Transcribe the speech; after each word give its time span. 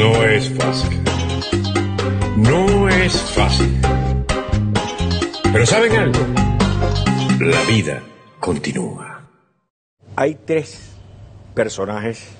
No 0.00 0.24
es 0.24 0.48
fácil. 0.54 1.02
No 2.38 2.88
es 2.88 3.20
fácil. 3.20 3.82
Pero 5.52 5.66
¿saben 5.66 5.92
algo? 5.92 6.20
La 7.40 7.60
vida 7.64 8.02
continúa. 8.38 9.28
Hay 10.16 10.36
tres 10.36 10.94
personajes 11.54 12.30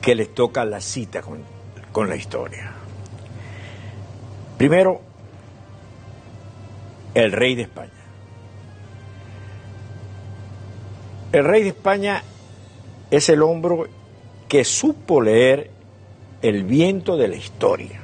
que 0.00 0.16
les 0.16 0.34
toca 0.34 0.64
la 0.64 0.80
cita 0.80 1.22
con, 1.22 1.44
con 1.92 2.08
la 2.08 2.16
historia. 2.16 2.72
Primero, 4.58 5.00
el 7.14 7.30
rey 7.30 7.54
de 7.54 7.62
España. 7.62 7.92
El 11.30 11.44
rey 11.44 11.62
de 11.62 11.68
España 11.68 12.24
es 13.12 13.28
el 13.28 13.42
hombre 13.42 13.90
que 14.48 14.64
supo 14.64 15.20
leer 15.20 15.70
el 16.40 16.64
viento 16.64 17.18
de 17.18 17.28
la 17.28 17.36
historia. 17.36 18.00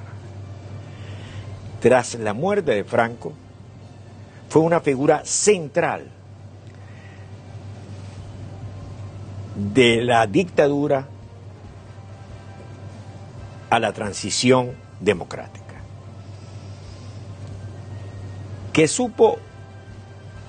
Tras 1.80 2.16
la 2.16 2.34
muerte 2.34 2.72
de 2.72 2.84
Franco, 2.84 3.32
fue 4.50 4.60
una 4.60 4.80
figura 4.80 5.24
central 5.24 6.10
de 9.56 10.02
la 10.02 10.26
dictadura 10.26 11.08
a 13.70 13.80
la 13.80 13.92
transición 13.94 14.72
democrática, 15.00 15.76
que 18.74 18.86
supo 18.86 19.38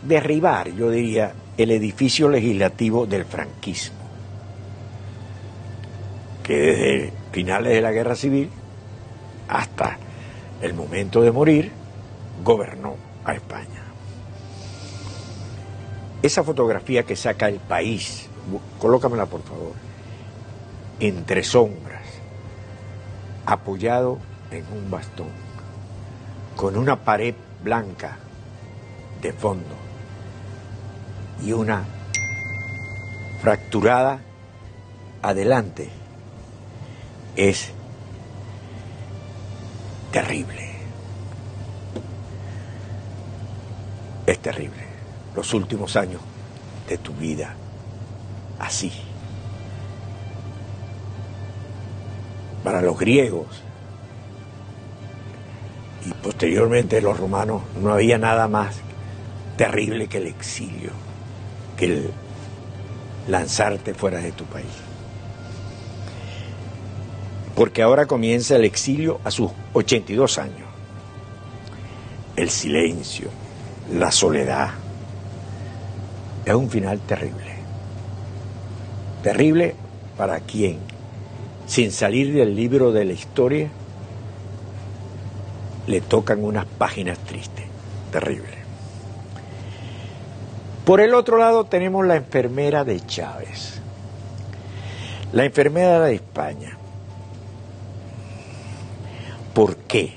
derribar, 0.03 0.69
yo 0.73 0.89
diría, 0.89 1.31
el 1.57 1.71
edificio 1.71 2.27
legislativo 2.27 3.05
del 3.05 3.23
franquismo, 3.23 3.98
que 6.49 6.57
desde 6.57 7.13
finales 7.31 7.73
de 7.73 7.79
la 7.79 7.91
guerra 7.91 8.15
civil 8.15 8.49
hasta 9.49 9.99
el 10.63 10.73
momento 10.73 11.21
de 11.21 11.31
morir 11.31 11.71
gobernó 12.43 12.95
a 13.23 13.35
España. 13.35 13.83
Esa 16.23 16.43
fotografía 16.43 17.03
que 17.03 17.15
saca 17.15 17.47
el 17.49 17.59
país, 17.59 18.27
colócamela 18.79 19.27
por 19.27 19.43
favor, 19.43 19.73
entre 20.99 21.43
sombras, 21.43 22.01
apoyado 23.45 24.17
en 24.49 24.65
un 24.75 24.89
bastón, 24.89 25.29
con 26.55 26.77
una 26.77 26.95
pared 26.95 27.35
blanca 27.63 28.17
de 29.21 29.33
fondo 29.33 29.75
y 31.45 31.51
una 31.51 31.85
fracturada 33.39 34.19
adelante, 35.21 35.98
es 37.39 37.71
terrible. 40.11 40.71
Es 44.25 44.39
terrible. 44.39 44.83
Los 45.33 45.53
últimos 45.53 45.95
años 45.95 46.21
de 46.89 46.97
tu 46.97 47.13
vida 47.13 47.55
así. 48.59 48.91
Para 52.61 52.81
los 52.81 52.99
griegos 52.99 53.47
y 56.05 56.11
posteriormente 56.15 57.01
los 57.01 57.17
romanos 57.17 57.61
no 57.81 57.93
había 57.93 58.17
nada 58.17 58.49
más 58.49 58.81
terrible 59.55 60.07
que 60.07 60.17
el 60.17 60.27
exilio, 60.27 60.91
que 61.77 61.85
el 61.85 62.11
lanzarte 63.29 63.93
fuera 63.93 64.19
de 64.19 64.33
tu 64.33 64.43
país. 64.43 64.88
Porque 67.59 67.81
ahora 67.81 68.05
comienza 68.05 68.55
el 68.55 68.63
exilio 68.63 69.19
a 69.25 69.31
sus 69.31 69.51
82 69.73 70.37
años. 70.37 70.65
El 72.37 72.49
silencio, 72.49 73.27
la 73.91 74.13
soledad. 74.13 74.69
Es 76.45 76.53
un 76.53 76.69
final 76.69 77.01
terrible. 77.01 77.51
Terrible 79.23 79.75
para 80.17 80.39
quien, 80.39 80.77
sin 81.67 81.91
salir 81.91 82.33
del 82.33 82.55
libro 82.55 82.93
de 82.93 83.03
la 83.03 83.11
historia, 83.11 83.67
le 85.85 85.99
tocan 85.99 86.41
unas 86.41 86.65
páginas 86.65 87.19
tristes. 87.19 87.65
Terrible. 88.09 88.57
Por 90.85 91.01
el 91.01 91.13
otro 91.13 91.37
lado 91.37 91.65
tenemos 91.65 92.07
la 92.07 92.15
enfermera 92.15 92.85
de 92.85 93.05
Chávez. 93.05 93.81
La 95.33 95.43
enfermera 95.43 95.99
de 95.99 96.15
España. 96.15 96.77
¿Por 99.59 99.75
qué? 99.75 100.13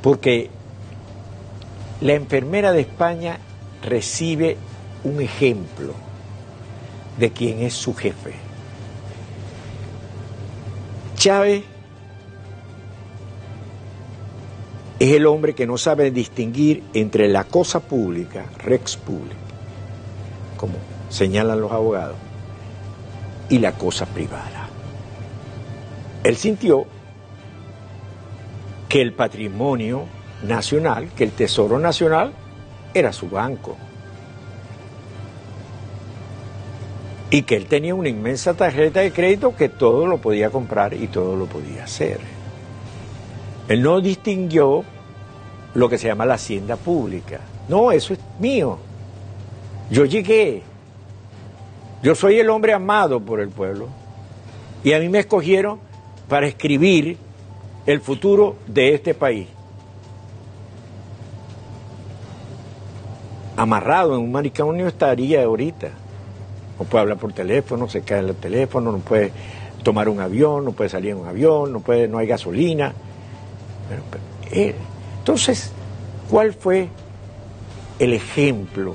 Porque 0.00 0.48
la 2.00 2.14
enfermera 2.14 2.72
de 2.72 2.80
España 2.80 3.38
recibe 3.82 4.56
un 5.04 5.20
ejemplo 5.20 5.92
de 7.18 7.30
quien 7.30 7.60
es 7.60 7.74
su 7.74 7.94
jefe. 7.94 8.32
Chávez 11.16 11.62
es 14.98 15.12
el 15.12 15.26
hombre 15.26 15.54
que 15.54 15.66
no 15.66 15.76
sabe 15.76 16.10
distinguir 16.10 16.82
entre 16.94 17.28
la 17.28 17.44
cosa 17.44 17.80
pública, 17.80 18.46
rex 18.64 18.96
pública, 18.96 19.36
como 20.56 20.76
señalan 21.10 21.60
los 21.60 21.70
abogados, 21.70 22.16
y 23.50 23.58
la 23.58 23.72
cosa 23.72 24.06
privada. 24.06 24.70
Él 26.24 26.36
sintió 26.36 26.86
que 28.90 29.00
el 29.00 29.12
patrimonio 29.12 30.04
nacional, 30.42 31.10
que 31.16 31.22
el 31.22 31.30
tesoro 31.30 31.78
nacional, 31.78 32.32
era 32.92 33.12
su 33.12 33.30
banco. 33.30 33.76
Y 37.30 37.42
que 37.42 37.54
él 37.54 37.66
tenía 37.66 37.94
una 37.94 38.08
inmensa 38.08 38.54
tarjeta 38.54 38.98
de 38.98 39.12
crédito 39.12 39.54
que 39.54 39.68
todo 39.68 40.08
lo 40.08 40.18
podía 40.18 40.50
comprar 40.50 40.92
y 40.92 41.06
todo 41.06 41.36
lo 41.36 41.46
podía 41.46 41.84
hacer. 41.84 42.18
Él 43.68 43.80
no 43.80 44.00
distinguió 44.00 44.82
lo 45.74 45.88
que 45.88 45.96
se 45.96 46.08
llama 46.08 46.26
la 46.26 46.34
hacienda 46.34 46.74
pública. 46.74 47.38
No, 47.68 47.92
eso 47.92 48.14
es 48.14 48.18
mío. 48.40 48.76
Yo 49.88 50.04
llegué. 50.04 50.64
Yo 52.02 52.16
soy 52.16 52.40
el 52.40 52.50
hombre 52.50 52.72
amado 52.72 53.20
por 53.20 53.38
el 53.38 53.50
pueblo. 53.50 53.86
Y 54.82 54.94
a 54.94 54.98
mí 54.98 55.08
me 55.08 55.20
escogieron 55.20 55.78
para 56.28 56.48
escribir 56.48 57.29
el 57.86 58.00
futuro 58.00 58.56
de 58.66 58.94
este 58.94 59.14
país. 59.14 59.48
Amarrado 63.56 64.14
en 64.14 64.22
un 64.22 64.32
manicomio 64.32 64.86
estaría 64.86 65.44
ahorita. 65.44 65.90
No 66.78 66.84
puede 66.86 67.02
hablar 67.02 67.18
por 67.18 67.32
teléfono, 67.32 67.88
se 67.88 68.02
cae 68.02 68.20
el 68.20 68.34
teléfono, 68.36 68.90
no 68.90 68.98
puede 68.98 69.32
tomar 69.82 70.08
un 70.08 70.20
avión, 70.20 70.64
no 70.64 70.72
puede 70.72 70.88
salir 70.88 71.10
en 71.10 71.18
un 71.18 71.26
avión, 71.26 71.72
no, 71.72 71.80
puede, 71.80 72.08
no 72.08 72.18
hay 72.18 72.26
gasolina. 72.26 72.94
Entonces, 74.50 75.72
¿cuál 76.30 76.54
fue 76.54 76.88
el 77.98 78.14
ejemplo 78.14 78.94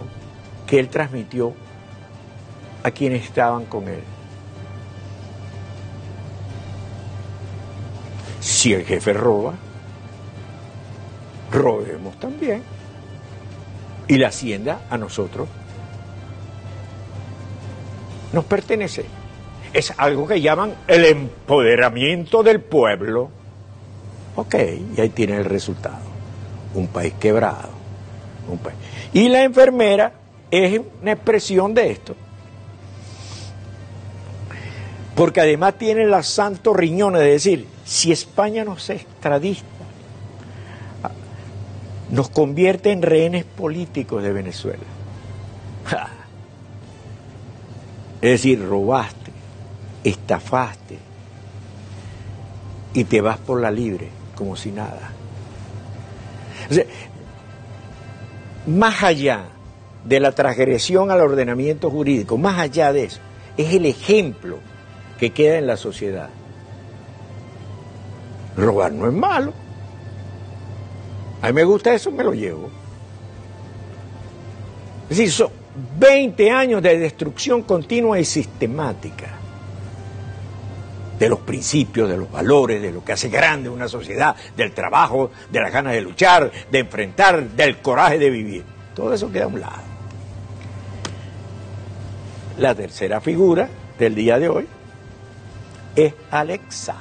que 0.66 0.80
él 0.80 0.90
transmitió 0.90 1.54
a 2.84 2.92
quienes 2.92 3.24
estaban 3.24 3.66
con 3.66 3.88
él? 3.88 4.02
Si 8.46 8.72
el 8.74 8.86
jefe 8.86 9.12
roba, 9.12 9.56
robemos 11.52 12.20
también. 12.20 12.62
Y 14.08 14.20
la 14.20 14.28
hacienda 14.28 14.82
a 14.88 15.00
nosotros 15.00 15.48
nos 18.32 18.46
pertenece. 18.46 19.06
Es 19.74 19.92
algo 19.98 20.28
que 20.28 20.42
llaman 20.42 20.76
el 20.88 21.06
empoderamiento 21.06 22.44
del 22.44 22.62
pueblo. 22.62 23.32
Ok, 24.36 24.56
y 24.96 25.02
ahí 25.02 25.10
tiene 25.10 25.38
el 25.38 25.46
resultado. 25.46 26.06
Un 26.76 26.86
país 26.90 27.16
quebrado. 27.20 27.70
Un 28.48 28.60
país. 28.60 28.78
Y 29.12 29.28
la 29.28 29.42
enfermera 29.42 30.14
es 30.52 30.80
una 31.02 31.14
expresión 31.14 31.74
de 31.74 31.90
esto. 31.90 32.16
Porque 35.16 35.42
además 35.42 35.80
tiene 35.80 36.06
los 36.06 36.28
santos 36.28 36.76
riñones 36.78 37.22
de 37.22 37.32
decir, 37.32 37.75
si 37.86 38.12
España 38.12 38.66
nos 38.66 38.90
extradita, 38.90 39.64
nos 42.10 42.30
convierte 42.30 42.92
en 42.92 43.02
rehenes 43.02 43.46
políticos 43.46 44.24
de 44.24 44.34
Venezuela. 44.34 44.84
Es 48.22 48.32
decir, 48.32 48.66
robaste, 48.68 49.32
estafaste 50.04 50.98
y 52.94 53.04
te 53.04 53.22
vas 53.22 53.38
por 53.38 53.62
la 53.62 53.70
libre 53.70 54.10
como 54.36 54.56
si 54.56 54.72
nada. 54.72 55.12
Más 58.66 59.04
allá 59.04 59.44
de 60.04 60.20
la 60.20 60.32
transgresión 60.32 61.12
al 61.12 61.22
ordenamiento 61.22 61.92
jurídico, 61.92 62.38
más 62.38 62.60
allá 62.60 62.92
de 62.92 63.06
eso, 63.06 63.20
es 63.58 63.74
el 63.74 63.86
ejemplo 63.86 64.58
que 65.20 65.32
queda 65.32 65.58
en 65.58 65.68
la 65.68 65.78
sociedad. 65.78 66.30
Robar 68.58 68.92
no 68.92 69.08
es 69.08 69.14
malo. 69.14 69.54
A 71.42 71.48
mí 71.48 71.54
me 71.54 71.64
gusta 71.64 71.94
eso, 71.94 72.12
me 72.12 72.24
lo 72.24 72.34
llevo. 72.34 72.70
Es 75.10 75.18
decir, 75.18 75.32
son 75.32 75.52
20 76.00 76.52
años 76.52 76.82
de 76.82 76.98
destrucción 76.98 77.64
continua 77.64 78.20
y 78.20 78.26
sistemática 78.26 79.36
de 81.20 81.30
los 81.30 81.40
principios, 81.40 82.10
de 82.10 82.18
los 82.18 82.32
valores, 82.32 82.82
de 82.82 82.92
lo 82.92 83.04
que 83.04 83.14
hace 83.14 83.30
grande 83.30 83.70
una 83.70 83.88
sociedad, 83.88 84.36
del 84.56 84.74
trabajo, 84.74 85.32
de 85.50 85.62
las 85.62 85.72
ganas 85.72 85.94
de 85.94 86.02
luchar, 86.02 86.52
de 86.70 86.80
enfrentar, 86.80 87.50
del 87.50 87.78
coraje 87.78 88.18
de 88.18 88.30
vivir. 88.30 88.64
Todo 88.94 89.14
eso 89.14 89.32
queda 89.32 89.46
a 89.46 89.48
un 89.48 89.60
lado. 89.60 89.96
La 92.58 92.74
tercera 92.74 93.22
figura 93.22 93.70
del 94.00 94.16
día 94.16 94.40
de 94.40 94.50
hoy 94.50 94.68
es 95.96 96.14
Alexa. 96.32 96.96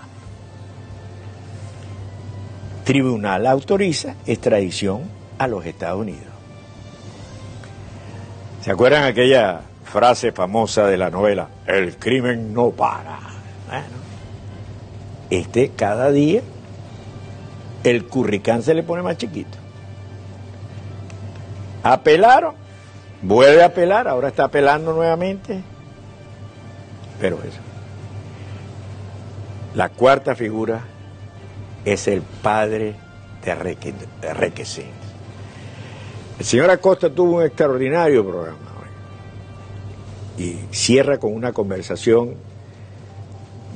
Tribunal 2.84 3.46
autoriza 3.46 4.14
extradición 4.26 5.02
a 5.38 5.48
los 5.48 5.64
Estados 5.64 6.00
Unidos. 6.00 6.34
¿Se 8.60 8.70
acuerdan 8.70 9.04
aquella 9.04 9.62
frase 9.84 10.32
famosa 10.32 10.86
de 10.86 10.98
la 10.98 11.10
novela? 11.10 11.48
El 11.66 11.96
crimen 11.96 12.52
no 12.52 12.70
para. 12.70 13.18
Bueno, 13.68 13.84
este 15.30 15.70
cada 15.70 16.10
día 16.10 16.42
el 17.84 18.06
curricán 18.06 18.62
se 18.62 18.74
le 18.74 18.82
pone 18.82 19.02
más 19.02 19.16
chiquito. 19.16 19.58
Apelaron, 21.82 22.54
vuelve 23.22 23.62
a 23.62 23.66
apelar, 23.66 24.08
ahora 24.08 24.28
está 24.28 24.44
apelando 24.44 24.94
nuevamente. 24.94 25.62
Pero 27.20 27.36
eso. 27.36 27.60
La 29.74 29.90
cuarta 29.90 30.34
figura 30.34 30.80
es 31.84 32.08
el 32.08 32.22
padre 32.22 32.94
de 33.44 34.34
Requesens. 34.34 34.88
El 36.38 36.44
señor 36.44 36.70
Acosta 36.70 37.10
tuvo 37.10 37.36
un 37.36 37.42
extraordinario 37.44 38.26
programa 38.26 38.58
hoy 40.38 40.44
y 40.44 40.58
cierra 40.74 41.18
con 41.18 41.32
una 41.32 41.52
conversación 41.52 42.34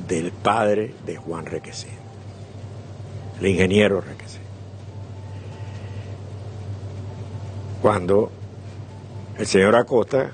del 0.07 0.31
padre 0.31 0.93
de 1.05 1.15
Juan 1.15 1.45
Requesén, 1.45 1.91
el 3.39 3.47
ingeniero 3.47 4.01
Requesén. 4.01 4.41
Cuando 7.81 8.29
el 9.37 9.47
señor 9.47 9.75
Acosta, 9.75 10.31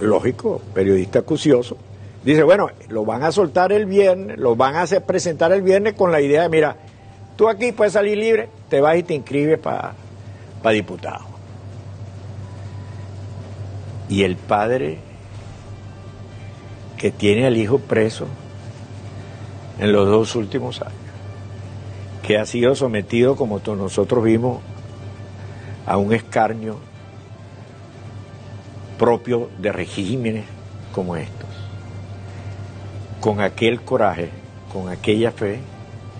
lógico, 0.00 0.62
periodista 0.72 1.18
acucioso, 1.18 1.76
dice, 2.24 2.42
bueno, 2.42 2.70
lo 2.88 3.04
van 3.04 3.22
a 3.22 3.32
soltar 3.32 3.72
el 3.72 3.86
viernes, 3.86 4.38
lo 4.38 4.56
van 4.56 4.76
a 4.76 4.82
hacer 4.82 5.02
presentar 5.04 5.52
el 5.52 5.62
viernes 5.62 5.94
con 5.94 6.10
la 6.10 6.20
idea 6.20 6.42
de, 6.42 6.48
mira, 6.48 6.76
tú 7.36 7.48
aquí 7.48 7.72
puedes 7.72 7.92
salir 7.92 8.18
libre, 8.18 8.48
te 8.68 8.80
vas 8.80 8.96
y 8.96 9.02
te 9.02 9.14
inscribes 9.14 9.58
para 9.58 9.94
diputado. 10.72 11.24
Y 14.08 14.22
el 14.22 14.36
padre 14.36 14.98
que 16.96 17.10
tiene 17.10 17.46
al 17.46 17.56
hijo 17.56 17.78
preso 17.78 18.26
en 19.78 19.92
los 19.92 20.08
dos 20.08 20.36
últimos 20.36 20.80
años, 20.80 20.94
que 22.22 22.38
ha 22.38 22.46
sido 22.46 22.74
sometido, 22.74 23.36
como 23.36 23.60
nosotros 23.64 24.24
vimos, 24.24 24.60
a 25.86 25.98
un 25.98 26.14
escarnio 26.14 26.78
propio 28.98 29.50
de 29.58 29.72
regímenes 29.72 30.44
como 30.92 31.16
estos. 31.16 31.53
Con 33.24 33.40
aquel 33.40 33.80
coraje, 33.80 34.28
con 34.70 34.90
aquella 34.90 35.32
fe, 35.32 35.58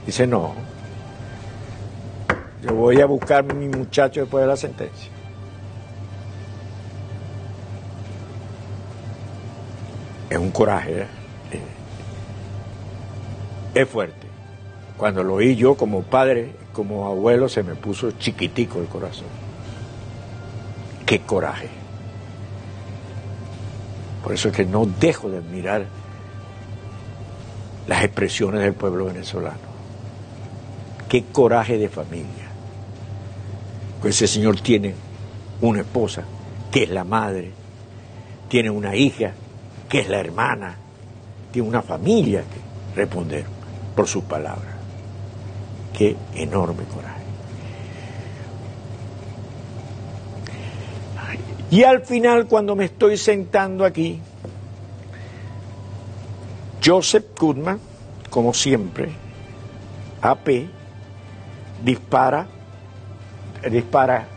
dice, 0.07 0.27
no, 0.27 0.55
yo 2.63 2.75
voy 2.75 2.99
a 3.03 3.07
buscar 3.07 3.41
a 3.41 3.55
mi 3.55 3.69
muchacho 3.69 4.23
después 4.23 4.41
de 4.41 4.49
la 4.49 4.57
sentencia. 4.57 5.11
es 10.35 10.41
un 10.41 10.51
coraje, 10.51 11.03
¿eh? 11.03 11.07
es 13.75 13.89
fuerte. 13.89 14.27
Cuando 14.97 15.23
lo 15.23 15.35
oí 15.35 15.55
yo 15.57 15.77
como 15.77 16.03
padre, 16.03 16.53
como 16.73 17.07
abuelo, 17.07 17.49
se 17.49 17.63
me 17.63 17.75
puso 17.75 18.13
chiquitico 18.13 18.81
el 18.81 18.87
corazón. 18.87 19.27
Qué 21.07 21.21
coraje. 21.21 21.69
Por 24.23 24.33
eso 24.33 24.49
es 24.49 24.57
que 24.57 24.65
no 24.65 24.87
dejo 24.87 25.29
de 25.29 25.39
admirar 25.39 25.85
las 27.87 28.05
expresiones 28.05 28.61
del 28.61 28.75
pueblo 28.75 29.07
venezolano. 29.07 29.75
Qué 31.09 31.25
coraje 31.25 31.79
de 31.79 31.89
familia. 31.89 32.45
Ese 34.05 34.27
señor 34.27 34.61
tiene 34.61 34.95
una 35.61 35.81
esposa, 35.81 36.25
que 36.71 36.85
es 36.85 36.91
la 36.91 37.05
madre, 37.05 37.51
tiene 38.49 38.71
una 38.71 38.95
hija, 38.95 39.33
que 39.89 40.01
es 40.01 40.09
la 40.09 40.21
hermana, 40.21 40.77
tiene 41.53 41.69
una 41.69 41.83
familia 41.83 42.43
que 42.43 42.97
responder 42.97 43.45
por 43.95 44.07
sus 44.07 44.25
palabras. 44.25 44.75
Qué 45.97 46.17
enorme 46.35 46.85
coraje. 46.85 47.25
Y 51.71 51.83
al 51.83 52.03
final, 52.03 52.47
cuando 52.47 52.77
me 52.77 52.85
estoy 52.85 53.17
sentando 53.17 53.85
aquí, 53.85 54.21
Joseph 56.85 57.25
Goodman, 57.39 57.81
como 58.29 58.53
siempre, 58.53 59.11
AP, 60.21 60.67
dispara, 61.83 62.47
dispara, 63.71 64.29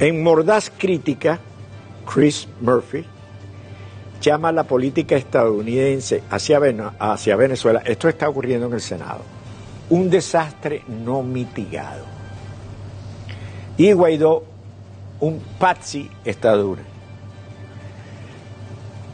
En 0.00 0.22
mordaz 0.22 0.70
crítica, 0.70 1.40
Chris 2.12 2.48
Murphy, 2.60 3.04
llama 4.20 4.48
a 4.48 4.52
la 4.52 4.64
política 4.64 5.16
estadounidense 5.16 6.22
hacia, 6.30 6.60
hacia 6.98 7.36
Venezuela, 7.36 7.82
esto 7.84 8.08
está 8.08 8.28
ocurriendo 8.28 8.66
en 8.66 8.74
el 8.74 8.80
Senado, 8.80 9.22
un 9.90 10.08
desastre 10.08 10.84
no 10.86 11.22
mitigado. 11.22 12.04
Y 13.76 13.92
Guaidó, 13.92 14.44
un 15.20 15.40
patsy 15.58 16.08
estadounidense. 16.24 16.97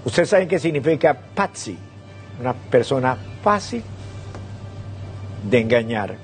¿Ustedes 0.05 0.29
saben 0.29 0.49
qué 0.49 0.59
significa 0.59 1.19
patsy? 1.35 1.79
Una 2.41 2.53
persona 2.53 3.17
fácil 3.43 3.83
de 5.49 5.61
engañar. 5.61 6.17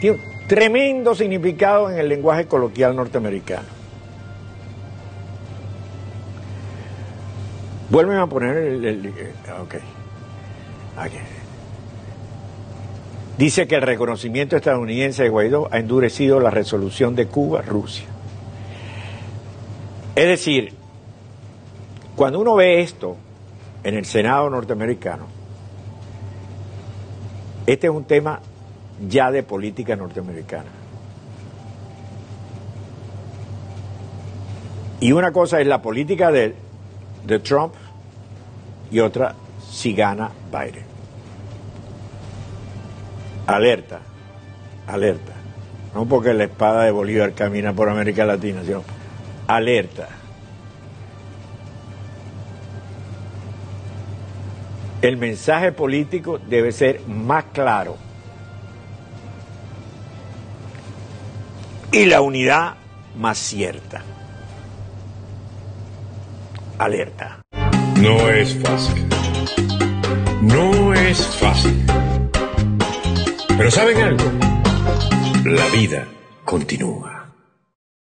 Tiene 0.00 0.16
un 0.16 0.46
tremendo 0.48 1.14
significado 1.14 1.90
en 1.90 1.98
el 1.98 2.08
lenguaje 2.08 2.46
coloquial 2.46 2.94
norteamericano. 2.94 3.82
Vuelven 7.90 8.18
a 8.18 8.26
poner 8.26 8.56
el, 8.56 9.12
ok. 9.60 9.74
Dice 13.38 13.66
que 13.66 13.74
el 13.74 13.82
reconocimiento 13.82 14.56
estadounidense 14.56 15.24
de 15.24 15.28
Guaidó 15.28 15.68
ha 15.70 15.78
endurecido 15.78 16.38
la 16.38 16.50
resolución 16.50 17.14
de 17.16 17.26
Cuba-Rusia. 17.26 18.06
Es 20.14 20.26
decir, 20.26 20.74
cuando 22.16 22.40
uno 22.40 22.54
ve 22.54 22.80
esto 22.80 23.16
en 23.84 23.94
el 23.94 24.04
Senado 24.04 24.50
norteamericano, 24.50 25.26
este 27.66 27.86
es 27.86 27.92
un 27.92 28.04
tema 28.04 28.40
ya 29.08 29.30
de 29.30 29.42
política 29.42 29.96
norteamericana. 29.96 30.70
Y 35.00 35.10
una 35.12 35.32
cosa 35.32 35.60
es 35.60 35.66
la 35.66 35.82
política 35.82 36.30
de, 36.30 36.54
Trump 37.42 37.74
y 38.90 39.00
otra 39.00 39.34
si 39.68 39.94
gana 39.94 40.30
Biden. 40.50 40.84
Alerta, 43.46 44.00
alerta. 44.86 45.32
No 45.94 46.06
porque 46.06 46.32
la 46.34 46.44
espada 46.44 46.84
de 46.84 46.92
Bolívar 46.92 47.32
camina 47.32 47.72
por 47.72 47.88
América 47.88 48.24
Latina, 48.24 48.62
sino 48.64 48.84
alerta. 49.48 50.08
El 55.02 55.16
mensaje 55.16 55.72
político 55.72 56.38
debe 56.38 56.70
ser 56.70 57.00
más 57.08 57.46
claro. 57.52 57.96
Y 61.90 62.04
la 62.04 62.20
unidad 62.20 62.76
más 63.18 63.36
cierta. 63.36 64.04
Alerta. 66.78 67.40
No 67.96 68.28
es 68.28 68.56
fácil. 68.62 69.08
No 70.40 70.94
es 70.94 71.26
fácil. 71.36 71.84
Pero 73.58 73.70
¿saben 73.72 73.96
algo? 74.02 74.24
La 75.44 75.66
vida 75.66 76.06
continúa. 76.44 77.21